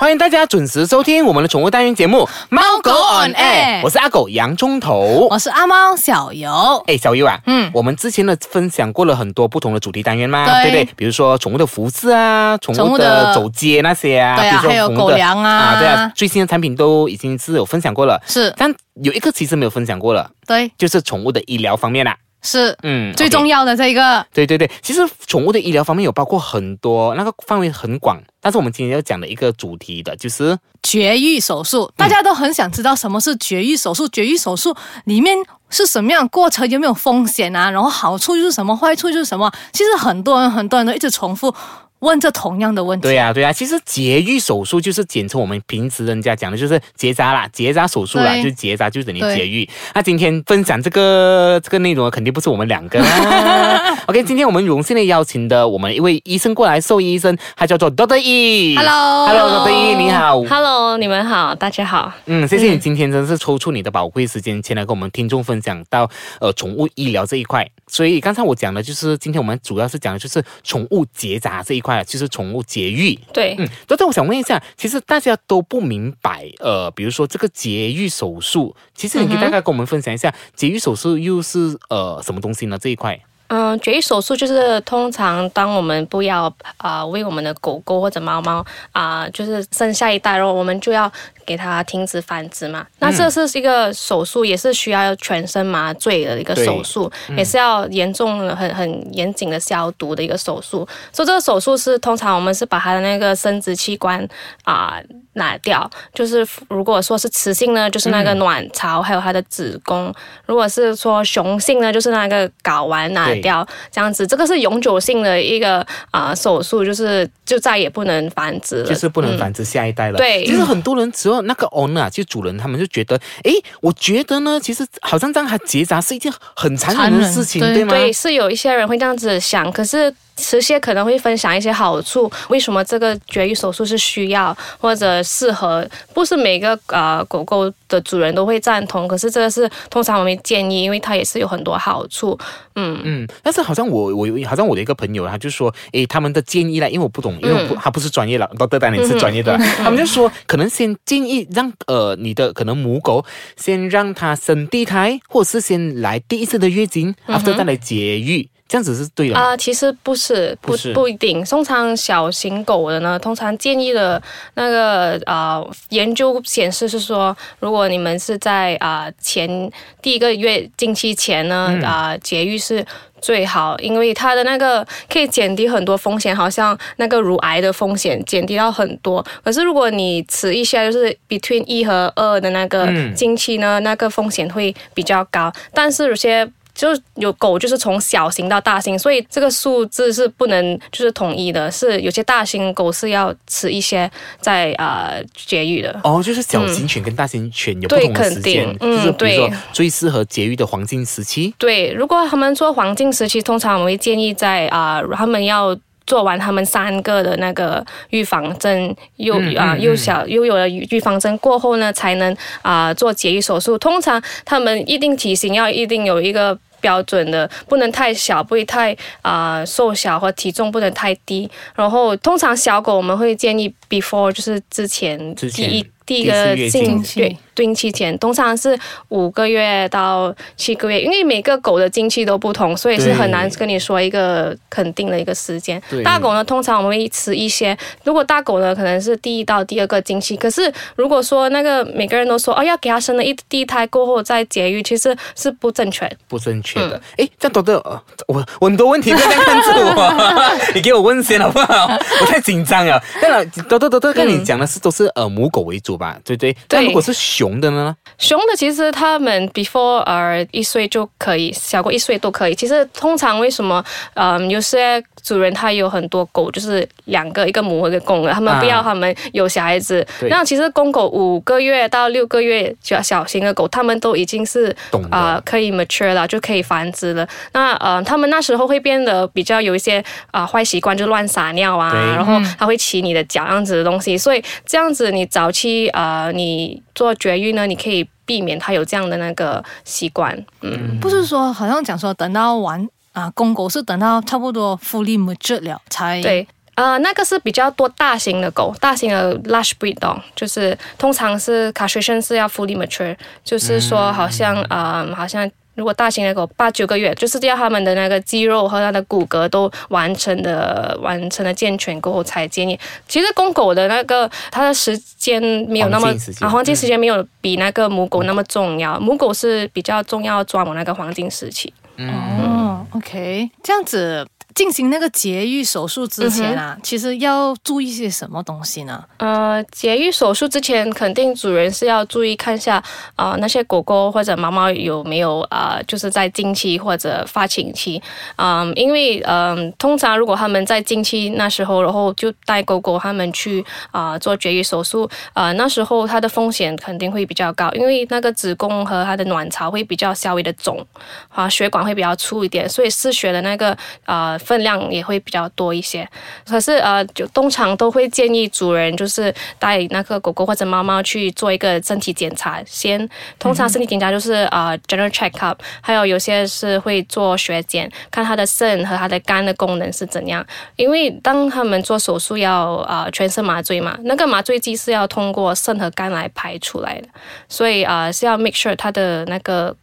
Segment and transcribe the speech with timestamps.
[0.00, 5.28] 欢迎大家准时收听我们的宠物单元节目《猫狗 on air 我是阿狗洋葱头。
[5.28, 6.82] 我是阿猫小游。
[6.86, 10.94] 哎，小游啊，嗯嗯，我们之前呢分享过了很多不同的主题单元嘛，对对不对？
[10.96, 22.16] 比如说宠物的服饰啊，宠物的的走街那些啊，对啊还有狗粮啊对啊，最新的产品都已经是有分享过了，是但有一个其实没有分享过了，对，就是宠物的医疗方面啦。
[22.42, 24.24] 是嗯，最重要的这一个。
[24.32, 28.20] 对对对，其实宠物的医疗方面有包括很多，那个范围很广。
[28.40, 35.36] 但是我们今天要讲的一个主题的就是，绝育手术，大家都很想知道什么是绝育手术，绝育手术里面
[35.68, 37.70] 是什么样的过程，有没有风险啊？
[37.70, 39.52] 然后好处就是什么，坏处就是什么？
[39.72, 41.54] 其实很多人很多人都一直重复
[42.00, 43.02] 问这同样的问题。
[43.02, 49.68] 对呀、对呀、其实节育手术就是简称我们平时人家讲的就是结扎啦，结扎手术啦，就是结扎就等于对节育。
[49.94, 53.98] 那今天分享这个这个内容，肯定不是我们两个啦。
[54.06, 58.76] OK，今天我们荣幸的邀请的我们一位医生过来，兽医医生，他叫做 Doctor E。
[58.76, 60.42] Hello Hello，Doctor E，你好。
[60.44, 62.12] Hello，你们好，大家好。
[62.26, 66.10] 嗯，谢谢你今天真是抽出你的宝贵时间前来跟我们听众分享到
[66.40, 67.68] 呃宠物医疗这一块。
[67.90, 73.18] 所以刚才我讲的就是今天我们主要是讲的就是宠物结扎这一块，就是宠物节育。
[73.32, 82.78] 对，嗯，多多，我想问一下，其实大家都不明白，呃，比如说这个节育手术，其实你可以大概跟我们分享一下，节育手术又是呃什么东西呢？
[82.78, 91.10] 这一块，嗯，绝育手术就是通常当我们不要啊、为我们的狗狗或者猫猫啊、就是生下一代，然后我们就要
[91.50, 92.86] 给它停止繁殖嘛。
[93.00, 100.86] 那这是一个手术，也是需要全身麻醉的一个手术，也是要严重的、很很严谨的消毒的一个手术。
[101.12, 104.24] 所以这个手术是通常我们是把它的那个生殖器官
[104.62, 105.00] 啊、
[105.32, 110.12] 拿掉，就是如果说是雌性呢，就是那个卵巢还有它的子宫；
[110.46, 119.38] 如果是说雄性呢，就是那个睾丸拿掉，这样子，这个是永久性的一个啊、手术，就是就再也不能繁殖了，就是不能嗯。
[119.40, 120.16] 繁殖下一代了。
[120.16, 120.44] 对。
[120.44, 127.92] 其实很多人只要那个 owner 啊，就主人，他们就觉得，诶，我觉得呢，其实好像让它结扎是一件很残忍残忍的事情，对对吗？
[127.92, 135.86] 对，是有一些人会这样子想，可是这些可能会分享一些好处，为什么这个绝育手术是需要或者适合？
[136.14, 142.38] 不是每个呃狗狗的主人都会赞同，可是这个是通常我们建议，因为它也是有很多好处。
[142.74, 153.24] 嗯，嗯，但是好像我我有好像我的一个朋友，他就说，诶，他们的建议呢，因为我不懂，因为我不、他不是专业了，都当然是专业的啦，他们就说，可能先建议让呃你的可能母狗
[153.56, 159.40] 先让它生第一胎，或者是先来第一次的月经、a f t e r 再来节育，这样子是对的吗。
[159.40, 161.44] 啊、其实不是，不不是不一定。
[161.44, 164.22] 通常小型狗的呢，通常建议的
[164.54, 169.68] 那个呃研究显示是说，如果你们是在啊、前
[170.00, 172.86] 第一个月经期前呢，啊、节育是。
[173.22, 174.82] 最好，因为它的那个
[175.12, 179.22] 可以减低很多风险，好像那个乳癌的风险减低到很多。
[179.44, 185.52] 可是如果你迟一些，就是 between 一和二的那个嗯经期呢，那个风险会比较高。
[185.74, 194.10] 但是有些就是有狗就是从小型到大型，所以这个数字是不能就是统一的，是有些大型狗是要吃一些
[194.40, 196.00] 在呃绝育的。
[196.02, 201.52] 哦，就是小型犬跟大型犬有不对同的时间，肯定嗯就是比如说对最适合绝育的黄金时期。
[201.58, 205.78] 对，如果他们说黄金时期，通常我们会建议在啊、他们要。
[206.06, 213.78] 做完他们三个的那个预防针，幼嗯啊、嗯幼小又有了预预防针过后呢，才能啊、做节育手术。
[213.78, 221.50] 通常他们一定体型要一定有一个标准的，不能太小，不会太啊、瘦小或体重不能太低。
[221.74, 228.76] 然后通常小狗我们会建议 before 就是之前之前第一第一个月经经对经期前，通常是
[229.10, 235.80] 五个月到七个月，因为每个狗的经期都不同，所以是很难跟你说一个肯定的一个时间。
[236.02, 237.76] 大狗呢，通常我们会吃一些。
[238.02, 246.10] 如果大狗呢，可能是第一到第二个经期，可是如果说那个每个人都说哦要给它生了一第一胎过后再节育，其实是不正确。
[246.26, 246.96] 不正确的。
[246.96, 251.86] 嗯诶，这样多的，呃我我很多问题不要这样看着我，你给我问先好不好？
[252.20, 253.00] 我太紧张了。
[253.20, 256.56] 对了，多多多多，跟你讲的是都是呃母狗为主吧，对不对？
[256.66, 257.94] 但如果是雄的呢？
[258.18, 262.54] 熊的其实他们 before 呃一岁就可以，小过一岁都可以。
[262.54, 270.04] 其实通常为什么嗯有些主人他有很多狗，就是两个一个母一个公的，他们不要啊他们有小孩子。
[270.18, 274.74] 对那其实公狗五个月到六个月小小型的狗，它们都已经是
[275.10, 277.26] 啊、可以 mature 了，就可以繁殖了。
[277.52, 284.16] 那呃他们那时候会变得比较有一些啊、坏习惯，就乱撒尿啊，然后它会骑你的脚这样子的东西。
[284.16, 290.36] 所以这样子你早期以呃，你做绝育呢，你可以避免它有这样的那个习惯。
[290.60, 296.46] 嗯，不是说好像讲说等到完啊，公狗是等到差不多 fully mature 了才对。
[296.76, 305.50] 呃，那个是比较多大型的狗，大型的 large breed dog，就是通常是 castration 是要 fully mature，就是说好像呃，好像
[305.80, 312.78] 如果大型的狗八九个月，就是要它们的那个肌肉和它的骨骼都完成的完成了健全过后才建议。
[313.08, 321.72] 其实公狗的那个它的时间没有那么黄金时间啊，黄金时间没有比那个母狗那么重要，母狗是比较重要抓我那个黄金时期。
[321.96, 329.04] 哦，OK，这样子进行那个节育手术之前啊，其实要注意些什么东西呢？
[329.18, 332.82] 呃，节育手术之前，肯定主人是要注意看一下，
[333.16, 338.02] 啊、那些狗狗或者猫猫有没有啊、呃就是在经期或者发情期，
[338.36, 350.84] 嗯，因为嗯、通常如果他们在经期那时候，然后就带狗狗他们去啊、做绝育手术，呃，那时候它的风险肯定会比较高，因为那个子宫和它的卵巢会比较稍微的肿，
[351.28, 356.04] 啊，血管会比较粗一点，所以失血的那个呃分量也会比较多一些。
[356.44, 363.08] 可是呃，就通常都会建议主人就是带那个狗狗或者猫猫去做一个身体检查，先
[363.38, 370.44] 通常身体检查就是呃 general check up，还有有些是会做血检，看它的肾和它的肝的功能是怎样。
[370.74, 377.06] 因为当他们做手术要呃全身麻醉嘛，那个麻醉剂是要通过肾和肝来排出来的，
[377.48, 379.76] 所以呃是要 make sure 它的那个。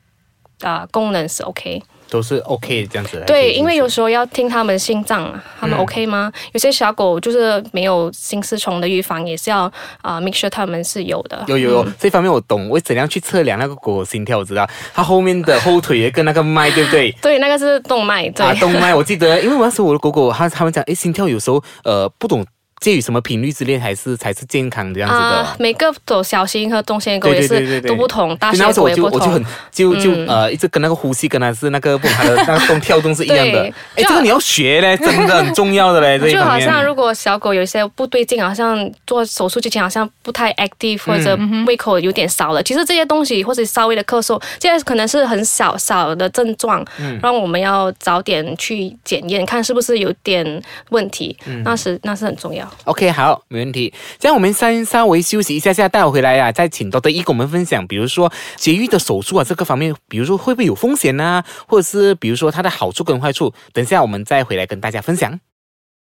[0.63, 6.31] 啊、功能是 OK，都是 OK 这样子来对，因为有时候要听他们心脏，他们嗯 OK 吗？
[6.54, 9.71] 有些小狗就是没有心丝虫的预防，也是要
[10.01, 11.44] 啊、make sure 他们是有的。
[11.48, 17.12] 有有有，这方面我懂，我怎样去测量那个狗狗心跳，我知道，它后面的后腿有一个那个脉，对不对？
[17.21, 22.45] 对，那个是动脉，对，啊，动脉，我记得，因为我那时候我的狗狗，它他们讲，诶，心跳有时候呃不懂
[22.79, 25.21] 介于什么频率之恋，还是才是健康这样子的。
[25.21, 30.07] 啊，每个走小型和中型的狗也是都不同，大型的所以那时候我狗也不同就我就很。
[30.07, 33.74] 就就、嗯呃一直跟那个呼吸跟它是那个不同它的 那个动跳动是一样的对。
[33.95, 36.41] 哎，这个你要学嘞，真的很重要的嘞， 这就。
[36.41, 52.66] 好像如果小狗有一些不对劲，好像做手术之前好像不太 active 或者嗯胃口有点少了，其实这些东西或者稍微的咳嗽，这些可能是很小小的症状，嗯让我们要早点去检验，看是不是有点问题，嗯那是那是很重要。
[52.85, 53.93] OK，好，没问题。
[54.19, 65.39] 这样我们先稍微休息一下下，待会回来啊，再请多多一跟我们分享，比如说节育的手术啊这个方面，比如说会不会有风险呢、或者是比如说它的好处跟坏处，等一下我们再回来跟大家分享。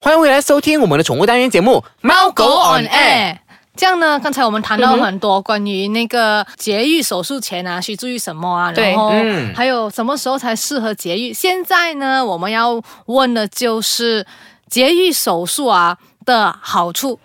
[0.00, 3.34] 欢迎回来收听我们的宠物单元节目《猫狗 on air》。
[3.74, 11.30] 这样呢，刚才我们谈到很多关于那个节育手术前啊，需注意什么啊，然后嗯还有什么时候才适合节育。
[11.32, 14.26] 现在呢，我们要问的就是
[14.70, 17.18] 节育手术啊的好处。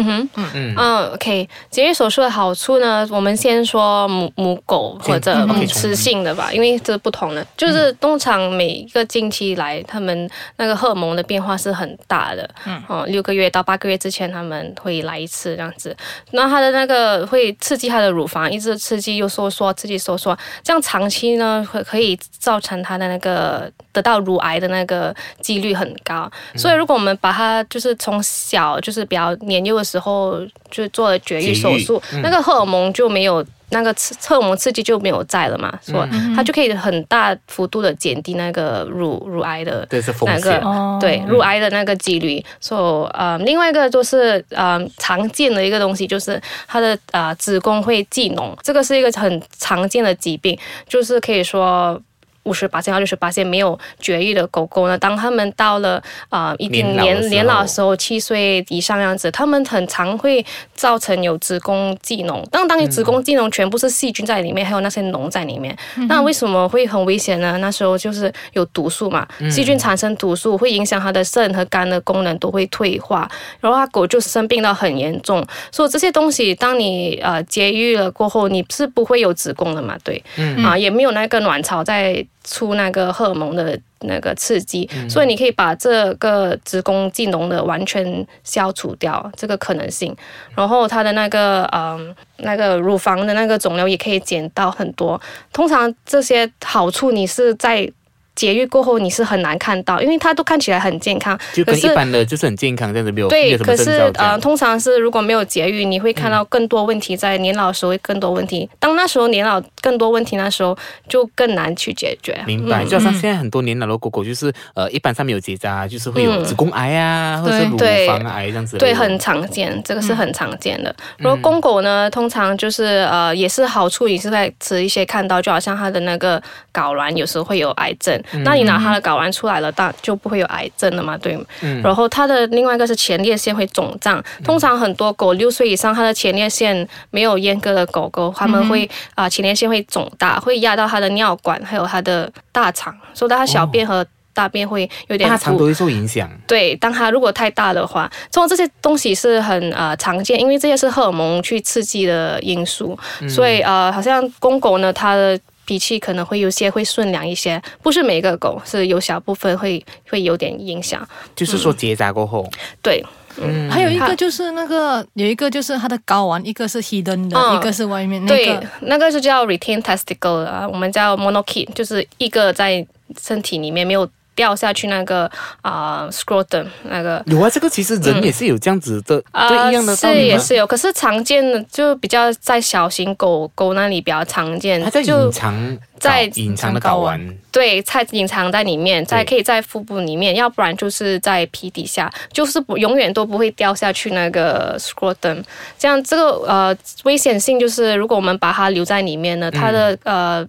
[0.00, 0.74] 嗯哼，嗯。
[0.76, 7.46] 嗯，OK，节育手术的好处呢，我们先说母母狗或者嗯嗯雌性的吧，因为这是不同的。
[7.56, 15.96] 就是通常每一个经期来，他们那个荷尔蒙的变化是很大的，嗯，哦，六个月到八个月之前他们会来一次这样子。
[16.32, 26.30] 那它的那个会刺激它的乳房，一直刺激又收缩，刺激收缩，这样长期呢会可以造成它的那个得到乳癌的那个几率很高。
[26.54, 30.40] 所以如果我们把它就是从小就是比较年幼的时候
[30.70, 33.46] 就做了绝育手术，那个荷尔蒙就没有。
[33.70, 40.64] 那个刺荷尔蒙刺激就没有在了嘛，所以它就可以很大幅度的减低那个乳乳癌的这是风那险个。
[40.64, 42.40] 哦对乳癌的那个几率。
[42.60, 50.56] 所以呃，另外一个就是呃常见的一个东西就是它的呃子宫会积脓，这个是一个很常见的疾病，
[50.88, 52.00] 就是可以说。
[52.46, 62.42] 五十八线到六十八线没有绝育的狗狗呢，当他们到了呃一定年年年老的时候，七岁以上样子，他们很常会造成有子宫肌脓。
[62.50, 65.76] 但当你子宫肌脓全部是细菌在里面，还有那些脓在里面，
[66.08, 67.58] 那为什么会很危险呢？
[67.58, 73.28] 那时候就是有毒素嘛，细菌产生毒素会影响它的肾和肝的功能都会退化，
[73.60, 75.44] 然后它狗就生病到很严重。
[75.72, 79.96] 所以这些东西，当你呃节育了过后，你是不会有子宫的嘛？
[80.04, 80.22] 对，
[80.64, 90.16] 啊，也没有那个卵巢在出那个荷尔蒙的那个刺激，所以你可以把这个子宫肌脓的完全消除掉这个可能性，
[90.54, 95.20] 然后它的那个嗯那个乳房的那个肿瘤也可以减到很多。
[95.52, 97.90] 通常这些好处你是在
[98.36, 108.68] 节育过后你是很难看到，因为它都看起来很健康，就跟一般的就是很健康这样子，没有没对，有可是呃，通常是如果没有节育，你会看到更多问题，在年老的时候会更多问题。
[108.78, 110.76] 当那时候年老更多问题，那时候
[111.08, 112.38] 就更难去解决。
[112.46, 118.76] 明白，嗯就好像现在很多年老的狗狗，就是呃，一般上面有结扎，就是会有嗯子宫癌啊，或者是乳房癌这样子。
[118.76, 120.90] 对，很常见，这个是很常见的。
[121.18, 126.40] 嗯然后公狗呢，通常就是呃，也是好处，也是在吃一些看到，就好像它的那个
[126.72, 131.44] 睾丸有时候会有癌症，嗯那你拿它的睾丸出来了，当就不会有癌症了嘛，对吗？
[131.62, 144.04] 嗯然后它的另外一个是前列腺会肿胀，通常很多狗六岁以上，它的前列腺没有阉割的狗狗，它们会啊、前列腺会肿大，会压到它的尿管，还有它的大肠，所以它小便和
[144.34, 146.30] 大便会有点大肠都会受影响。
[146.46, 161.06] 对，当它如果太大的话，这种这些东西是很呃常见，因为这些是荷尔蒙去刺激的因素，所以呃，好像公狗呢，它的脾气可能会有些会顺良一些，不是每个狗，是有小部分会会有点影响。
[161.34, 162.48] 就是说结扎过后，
[162.80, 163.04] 对，
[163.38, 172.86] 嗯，还有一个就是那个有一个就是它的睾丸，一个是 hidden 的，嗯一个是外面那对个。，那个是叫 retain testicle 啊，我们叫 monokid，就是一个在
[173.20, 175.28] 身体里面没有掉下去那个
[175.62, 177.20] 啊、scrotum 那个。
[177.26, 180.22] 有啊，这个其实人也是有这样子的，对一样的道是？
[180.22, 195.42] 也是有，可是常见的就比较在小型狗狗那里比较常见它，在就隐藏在睾隐藏的睾丸，对，在隐藏在里面，在可以在腹部里面，要不然就是在皮底下，就是不永远都不会掉下去那个 scrotum。
[195.78, 200.46] 这样这个呃危险性就是，如果我们把它留在里面呢，它的、呃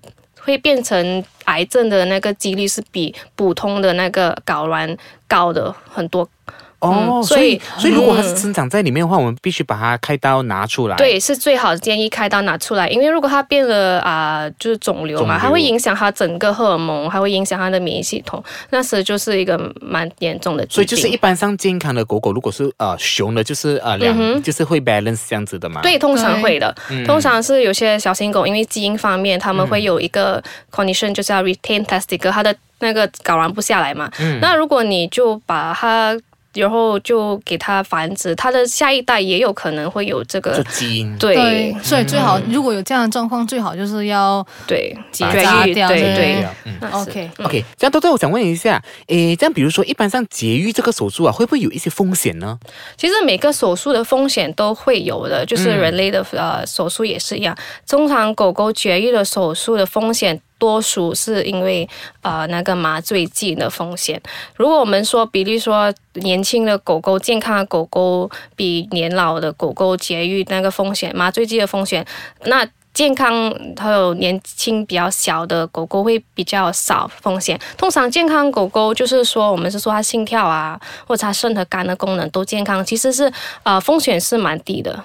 [0.47, 6.27] 会变成癌症的那个几率是比普通的那个睾丸高的很多。
[6.79, 20.75] 哦，嗯所以所以如果它是嗯生长在里面的话，我们必须把它开刀拿出来。，对，是最好建议开刀拿出来，因为如果它变了啊、就是肿瘤嘛，瘤它会影响它整个荷尔蒙，还会影响它的免疫系统，那时就是一个蛮严重的疾病。
[20.75, 25.81] 所以就是一般上健康的狗狗，如果是呃熊的，就是呃两、嗯就是会 balance 这样子的嘛。
[25.81, 26.73] 对，通常会的。
[26.91, 30.41] 嗯通常是有些小型狗，因为基因方面，他们会有一个
[30.71, 34.11] condition，就是要 retain testicle，它的那个睾丸不下来嘛。
[34.19, 36.15] 嗯那如果你就把它，
[36.57, 40.63] 然后就给它繁殖，它的下一代也有可能会有这这个。
[40.65, 41.17] 基因。
[41.17, 46.45] 对对，所以最好、如果有这样的状况，最好就是要对，结绝育，掉对对
[46.91, 47.29] OK。
[47.39, 52.59] OK，这样豆豆，我想问一下，诶，这样比如说，一般上节育这个手术啊，会不会有一些风险呢？
[52.95, 57.57] 其实每个手术的风险都会有的，就是人类的、呃手术也是一样。
[57.87, 60.39] 通常狗狗绝育的手术的风险。
[60.57, 61.87] 多数是因为
[62.21, 64.21] 呃那个麻醉剂的风险。
[64.55, 72.05] 如果我们说，比例说年轻的狗狗、健康的狗狗比年老的狗狗节育那个风险，麻醉剂的风险，
[72.45, 77.59] 那健康还有年轻比较小的狗狗会比较少风险。
[77.77, 85.03] 通常健康狗狗就是说，我们是说它心跳啊，或者它肾和肝的功能都健康，其实是呃风险是蛮低的。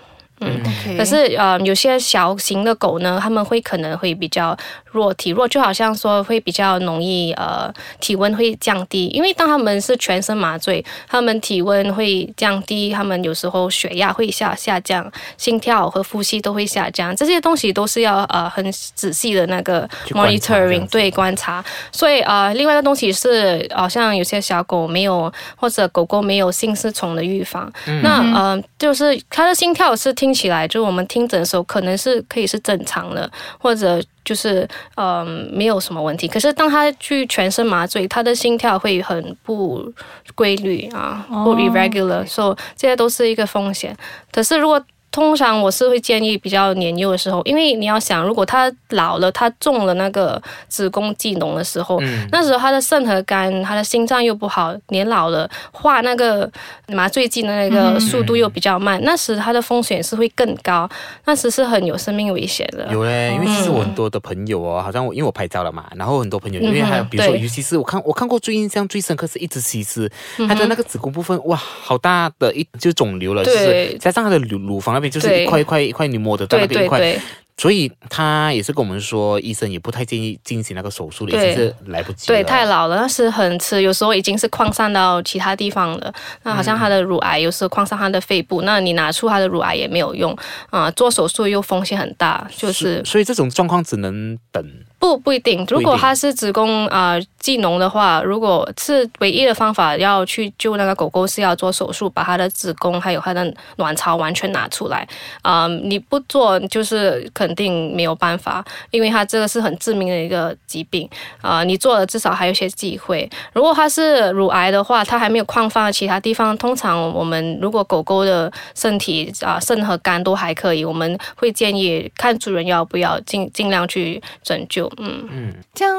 [0.49, 0.97] 嗯。
[0.97, 4.57] 可是呃，有些小型的狗呢，它们会可能会比较
[4.91, 21.65] 弱，体弱，就好像说会比较容易呃体温会降低，因为当它们是全身麻醉，它们体温会降低，它们有时候血压会下下降，心跳和呼吸都会下降，这些东西都是要呃很仔细的那个 monitoring 子对观察。
[21.91, 27.71] 所以呃，另外一个东西是，好像有些小狗没有或者狗狗没有心丝虫的预防，
[28.03, 36.29] 那呃就是它的心跳是听起来，就是我们听诊的时候可能是可以是正常的，或者就是呃没有什么问题。
[36.29, 39.93] 可是当他去全身麻醉，他的心跳会很不
[40.35, 43.97] 规律啊，不哦 irregular，所以这些都是一个风险。
[44.31, 44.83] 可是如果
[45.13, 52.27] 通常我是会建议比较年幼的时候，因为你要想，如果他老了，他中了那个子宫肌脓的时候，嗯。
[52.33, 56.51] 那时候他的肾和肝，他的心脏又不好，年老了，画那个
[56.89, 60.89] 麻醉剂的那个速度又比较慢，那时他的风险是会更高，
[61.27, 62.89] 那时是很有生命危险的。
[62.91, 67.43] 有嘞，因为其实我很多的朋友哦，好像我因为我拍照了嘛，然后很多朋友，因为还有比如说，对。
[67.43, 70.11] 尤其是我看我看过最印象最深刻是一只西施，
[70.49, 73.99] 它的那个子宫部分哇，好大的一就是肿瘤了，就是对。
[73.99, 77.13] 加上它的乳乳房那边就是一块一块一块，你摸得到对那边一块，对。
[77.15, 77.21] 对，
[77.59, 86.13] 所以他也是跟我们说，医生也不太建议进行那个手术的，已经是来不及对，太老了，那是很迟，有时候已经是扩散到其他地方了。
[86.45, 90.37] 那好像他的乳癌，有时候扩散他的肺部，那你拿出他的乳癌也没有用。
[90.71, 94.65] 啊、做手术又风险很大，就是所以这种状况只能等
[95.03, 105.05] 不不一定，如果它是子宫啊积脓的话，如果是唯一的方法要去救那个狗狗是要做手术，把它的子宫还有它的卵巢完全拿出来
[105.43, 111.09] 啊、你不做就是肯定没有办法，因为它这个是很致命的一个疾病
[111.41, 113.29] 啊、你做了至少还有一些机会。
[113.53, 124.92] 如果它是乳癌的话，它还没有扩放在其他地方，通常我们如果狗狗的身体啊、肾和肝都还可以，我们会建议看主人要不要尽尽量去拯救。
[124.99, 125.97] 嗯嗯，这样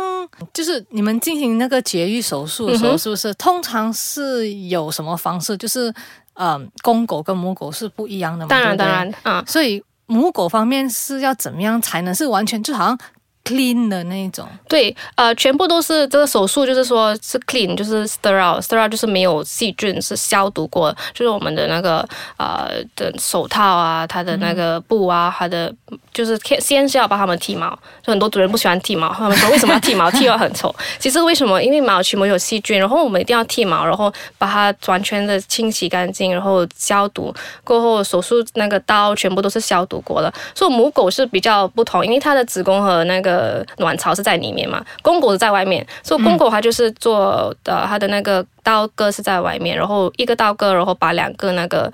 [0.54, 5.56] 就是你们进行那个绝育手术的时候，嗯是不是通常是有什么方式？
[5.58, 5.94] 就是
[6.36, 8.50] 嗯，公狗跟母狗是不一样的嘛？
[8.50, 12.98] 当然当然，啊、所以母狗方面是要怎么样才能是完全就好像
[13.44, 14.48] clean 的那一种？
[14.68, 22.08] 对，呃，全部都是这个手术，就是说是 clean，就是 sterile，sterile 就是没有细菌，是消毒过，就是我们的那个
[22.38, 25.74] 呃的手套啊，它的那个布啊，它的
[26.14, 27.70] 就是先是要帮它们剃毛，
[28.02, 30.10] 就很多主人不喜欢剃毛，他们说为什么要剃毛？
[30.12, 30.74] 剃毛很丑。
[31.00, 31.62] 其实为什么？
[31.62, 37.34] 因为毛全部有细菌，然后我们一定要剃毛，然后把它完全的清洗干净，然后消毒
[37.64, 40.34] 过后，手术那个刀全部都是消毒过的。
[40.56, 43.33] 所以母狗是比较不同，因为它的子宫和那个
[43.78, 45.86] 卵巢是在里面嘛，公狗是在外面。
[46.02, 51.92] 所以公狗它就是做的它的那个刀割是在外面，然后一个刀割，然后把两个那个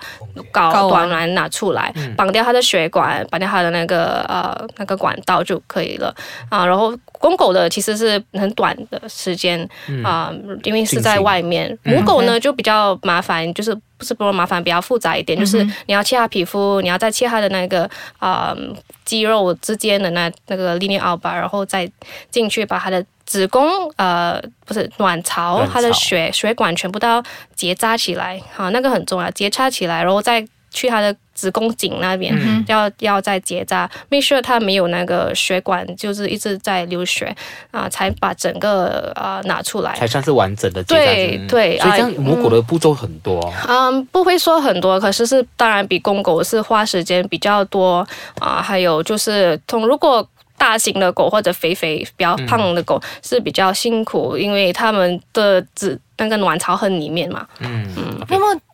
[0.52, 6.14] 睾睾丸短卵拿出来，绑掉它的血管，绑掉它的那个呃那个管道就可以了
[6.48, 6.64] 啊。
[6.64, 9.68] 然后公狗的其实是很短的时间
[10.04, 10.32] 啊、
[10.64, 11.76] 因为是在外面。
[11.82, 17.88] 母狗呢就比较麻烦，就是不是不麻烦，比较复杂一点，就是你要切它皮肤，你要再切它的那个
[18.18, 18.56] 啊、
[19.04, 21.88] 肌肉之间的那那个 l i n e a l b a，然后再
[22.30, 25.74] 进去把它的子宫呃不是卵巢，卵巢。
[25.74, 27.22] 它的血血管全部都要
[27.54, 32.34] 结扎起来，好、那个很重要，结扎起来，然后再去它的子宫颈那边，
[32.68, 37.34] 要要再结扎，make sure 它没有那个血管就是一直在流血
[37.70, 39.94] 啊、才把整个啊、拿出来。
[39.96, 43.40] 才算是完整的结扎嗯对对所以这样啊母狗的步骤很多。
[43.66, 48.06] 嗯，不会说很多，可是是当然比公狗是花时间比较多
[48.38, 50.28] 啊、还有就是从如果。
[50.60, 57.46] 大型的狗或者肥肥比较胖的狗是比较辛苦，因为它们的子那个卵巢很里面嘛。
[57.60, 57.86] 嗯，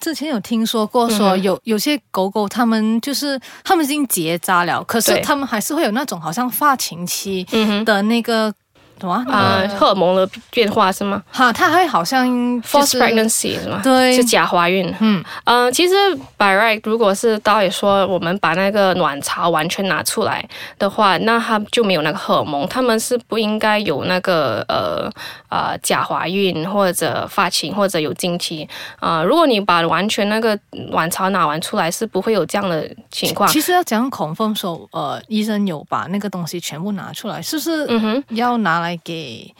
[0.00, 5.20] 之前有听说过说嗯有有些狗狗它们就是它们已经结扎了，可是对。
[5.22, 7.44] 它们还是会有那种好像发情期
[7.84, 8.52] 的那个
[8.98, 9.68] 什么啊、啊？
[9.78, 12.26] 荷尔蒙的变化是吗哈，它还好像
[12.62, 13.80] 就？False 是 pregnancy 是吗？
[13.82, 14.94] 对是假怀孕。
[15.00, 15.94] 嗯嗯，其实
[16.36, 20.46] by right，如果是导演说我们把那个卵巢完全拿出来
[20.78, 25.10] 的话，那它就没有那个荷尔蒙，他们是不应该有那个呃
[25.48, 28.68] 呃假怀孕或者发情或者有经期
[29.00, 30.58] 啊、如果你把完全那个
[30.90, 33.48] 卵巢拿完出来，是不会有这样的情况。
[33.48, 38.24] 其实要讲 confirm 说，呃，医生有把那个东西全部拿出来，是不是嗯哼。
[38.36, 39.50] 要拿来给？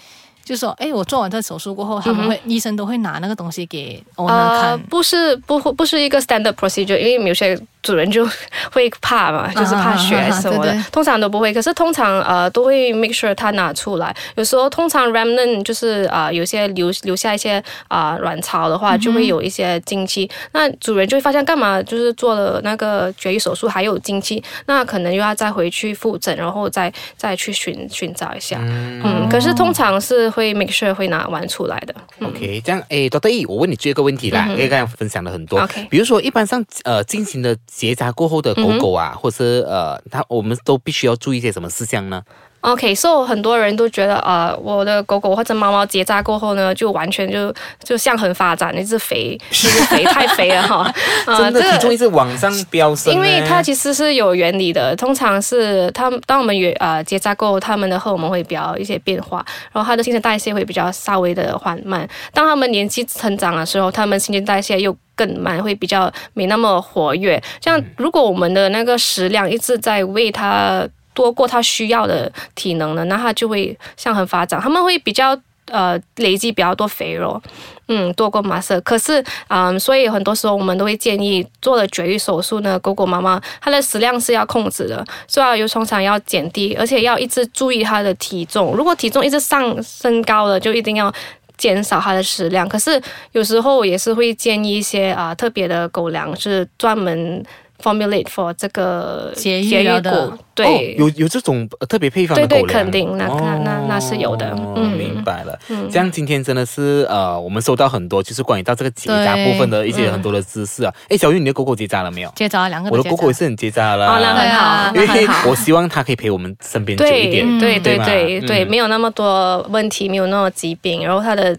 [0.44, 8.28] 就是说，哎，我做完这手术过后，他们会、医生都会拿那个东西给 owner 呃看，，不是不不是一个 standard procedure，因为有些主人就
[8.72, 11.54] 会怕嘛，就是怕血什么的，啊啊啊啊对对通常都不会。
[11.54, 14.14] 可是通常呃都会 make sure 他拿出来。
[14.34, 20.28] 有时候通常 remnant 就是啊、呃、有些留留下一些啊、呃卵巢的话，就会有一些经期。
[20.52, 28.58] 那主人就会发现干嘛就是做了那个绝育手术还有经期，那可能又要再回去复诊，然后再再去寻寻找一下。
[28.60, 31.94] 嗯，可是通常是会 make sure 会拿完出来的。
[32.26, 35.60] OK，这样诶 d r 易，我问你最后一个问题啦，因为刚才分享了很多。
[35.60, 42.22] OK 比如说，一般上呃进行的结扎过后的狗狗啊，或是呃，它我们都必须要注意一些什么事项呢？
[42.66, 50.92] OK，所、以很多人都觉得，呃，我的狗狗或者猫猫结扎过后呢，就完全就就向很发展，一只肥， 一只肥，太肥了哈。
[51.26, 62.08] 呃真的这个体重一直往上飙升呢，因为它其实是有原理的，通常是它们当我们原呃结扎过后，它们的荷尔蒙会比较一些变化，然后它的新陈代谢会比较稍微的缓慢。
[62.32, 67.40] 当它们年纪成长的时候，它们新陈代谢又更慢，会比较没那么活跃。
[67.60, 70.84] 这样，如果我们的那个食量一直在喂它
[71.16, 75.36] 多过它需要的体能呢，那它就会向横发展，它们会比较
[75.70, 77.42] 呃累积比较多肥肉。
[77.88, 78.80] 嗯，多过马色。
[78.82, 88.74] 可是，嗯，所以很多时候我们都会建议做了绝育手术呢，狗狗妈妈它的食量是要控制的，所以要有通常要减低，而且要一直注意它的体重。
[88.76, 91.12] 如果体重一直上升高了，就一定要。
[91.58, 93.00] 减少它的食量，可是
[93.32, 97.42] 有时候也是会建议一些啊、特别的狗粮，是专门
[97.82, 105.58] formulate for 这个节育了的，对，哦、有有这种呃特别配方的对肯定，那那那那是有的，哦嗯，明白了。
[105.90, 110.92] 这样今天真的是呃，我们收到很多就是关于到这个结扎部分的一些很多的知识啊。
[111.08, 112.32] 哎，小玉，你的狗狗结扎了没有？
[112.34, 115.50] 结扎了两个我的狗狗也是很结扎了，哦，那很好，因为那很好。
[115.50, 117.58] 我希望它可以陪我们身边久一对点。
[117.58, 121.56] 对对吗对对，嗯没有那么多问题，没有那么疾病，然后它的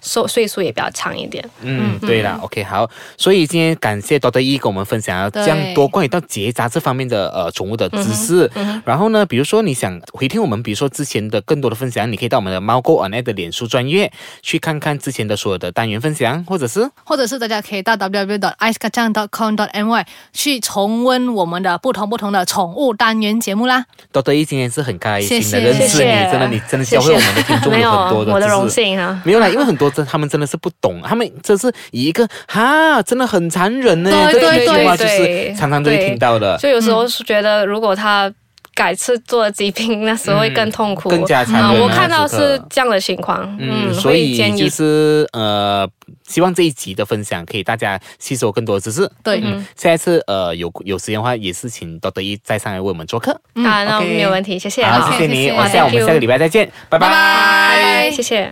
[0.00, 1.44] 寿岁数也比较长一点。
[1.62, 8.50] 嗯，对了，OK，好，所以今天感谢多德一跟我们分享了这样多关于到结扎这方面的呃宠物的知识。
[8.84, 14.10] 然后呢，比如说你想回听我们，比如说之前的更多的分享，你可以到我们的猫狗 online 的脸书专业
[14.42, 23.84] 去看看之前的所有的单元分享，或者是或者是大家可以到 www.icekacang.com.my 去重温我们的不同不同的宠物单元节目啦。
[24.12, 28.70] 多德一今天是很开心谢谢的认识你，真的你真的教会我们的听众有有很多的我的荣。
[28.70, 29.20] 幸啊。
[29.24, 35.54] 没有啦，因为很多真他们真的是不懂，他们这是以一个哈，真的很残忍呢，对这一句对话就是对。
[35.54, 36.56] 常常都会听到的。
[36.58, 38.32] 就有时候是觉得，如果他
[38.74, 45.86] 改次做疾病，那时候会更痛苦，嗯更加残忍我看到是这样的情况，嗯，嗯，所以就是呃，
[46.26, 49.10] 希望这一集的分享可以大家吸收更多的知识。
[49.22, 53.32] 对，嗯，下一次呃有有时间的话，也是请多德一再上来为我们做客。
[53.54, 55.52] 啊，那 OK 没有问题，谢谢，好，好谢谢你，谢谢。
[55.52, 56.98] 我下我们下个礼拜再见，拜。
[56.98, 58.50] 拜拜谢谢。